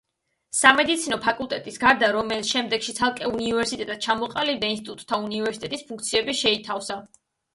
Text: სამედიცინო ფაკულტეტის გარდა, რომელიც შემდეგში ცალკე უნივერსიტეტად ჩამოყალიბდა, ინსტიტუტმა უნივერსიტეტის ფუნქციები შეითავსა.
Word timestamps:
სამედიცინო 0.59 1.17
ფაკულტეტის 1.25 1.75
გარდა, 1.83 2.07
რომელიც 2.15 2.53
შემდეგში 2.53 2.95
ცალკე 2.99 3.29
უნივერსიტეტად 3.31 4.01
ჩამოყალიბდა, 4.07 4.71
ინსტიტუტმა 4.77 5.19
უნივერსიტეტის 5.29 5.85
ფუნქციები 5.91 6.37
შეითავსა. 6.41 6.99